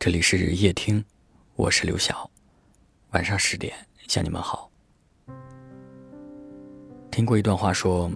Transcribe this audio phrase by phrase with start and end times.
[0.00, 1.04] 这里是夜听，
[1.56, 2.30] 我是刘晓。
[3.10, 3.74] 晚上十点
[4.06, 4.70] 向你们好。
[7.10, 8.08] 听过一段话，说：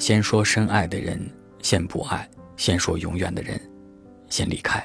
[0.00, 1.16] 先说深爱的人
[1.60, 3.58] 先不爱，先说永远的人
[4.28, 4.84] 先离开。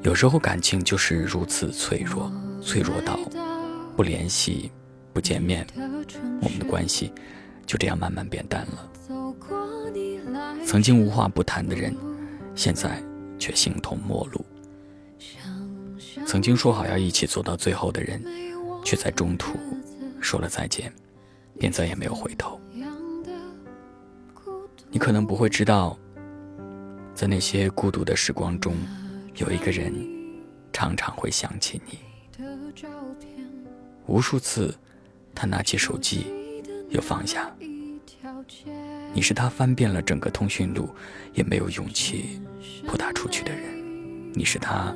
[0.00, 2.32] 有时候感情就是如此脆弱，
[2.62, 3.18] 脆弱到
[3.94, 4.72] 不联系、
[5.12, 5.66] 不见面，
[6.40, 7.12] 我们的关系
[7.66, 8.90] 就这样慢慢变淡了。
[10.64, 11.94] 曾经无话不谈的人，
[12.54, 12.98] 现在。
[13.38, 14.44] 却形同陌路。
[16.26, 18.22] 曾经说好要一起走到最后的人，
[18.84, 19.58] 却在中途
[20.20, 20.92] 说了再见，
[21.58, 22.60] 便再也没有回头。
[24.90, 25.98] 你可能不会知道，
[27.14, 28.74] 在那些孤独的时光中，
[29.36, 29.92] 有一个人
[30.72, 31.98] 常常会想起你。
[34.06, 34.74] 无数次，
[35.34, 36.26] 他拿起手机，
[36.88, 37.52] 又放下。
[39.12, 40.88] 你是他翻遍了整个通讯录，
[41.34, 42.40] 也没有勇气
[42.86, 44.32] 拨打出去的人。
[44.34, 44.94] 你是他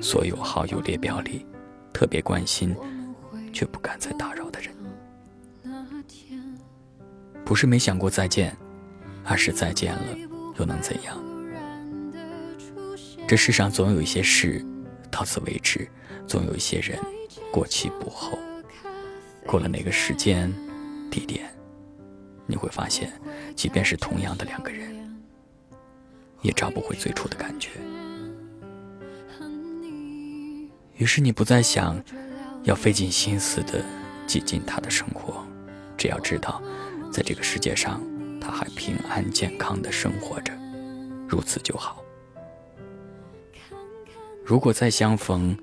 [0.00, 1.44] 所有好友列表里
[1.92, 2.74] 特别关心
[3.52, 4.72] 却不敢再打扰的人。
[7.44, 8.56] 不是没想过再见，
[9.24, 10.16] 而是再见了
[10.58, 11.20] 又能怎样？
[13.26, 14.64] 这世上总有一些事
[15.10, 15.88] 到此为止，
[16.26, 16.96] 总有一些人
[17.50, 18.38] 过期不候。
[19.44, 20.52] 过了哪个时间、
[21.10, 21.52] 地点？
[22.46, 23.12] 你会发现，
[23.56, 25.01] 即便是同样的两个人，
[26.42, 27.70] 也找不回最初的感觉。
[30.96, 32.02] 于是你不再想
[32.64, 33.84] 要费尽心思的
[34.26, 35.46] 挤进他的生活，
[35.96, 36.62] 只要知道，
[37.10, 38.00] 在这个世界上，
[38.40, 40.52] 他还平安健康的生活着，
[41.26, 42.04] 如此就好。
[44.44, 45.56] 如果再相逢，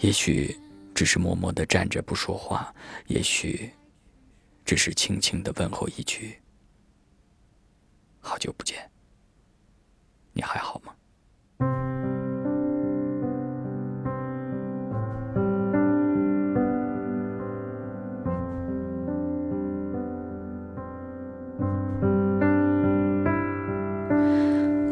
[0.00, 0.54] 也许
[0.94, 2.74] 只是默默的站着不说话，
[3.06, 3.70] 也许。
[4.64, 6.38] 只是轻轻的问候一句
[8.20, 8.90] ：“好久不见，
[10.38, 10.92] 你还好吗？”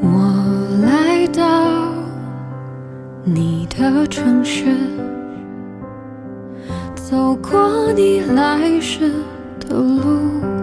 [0.02, 0.08] 我
[0.82, 1.92] 来到
[3.22, 4.76] 你的城市，
[6.96, 9.12] 走过你来时。
[9.68, 10.55] 的路，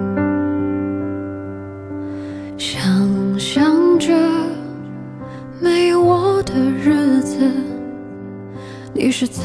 [8.94, 9.44] 你是怎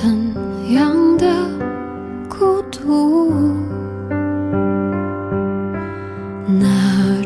[0.72, 1.26] 样的
[2.28, 3.32] 孤独？
[6.46, 6.66] 拿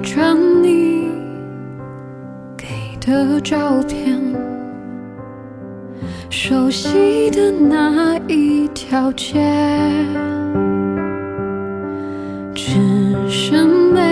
[0.02, 1.10] 着你
[2.56, 2.66] 给
[3.00, 4.20] 的照片，
[6.28, 9.40] 熟悉的那一条街。
[12.54, 12.78] 只
[13.28, 14.11] 剩没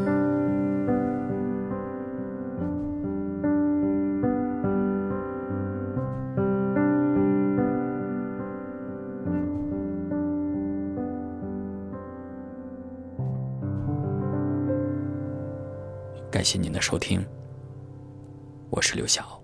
[16.31, 17.25] 感谢您的收听，
[18.69, 19.40] 我是刘晓。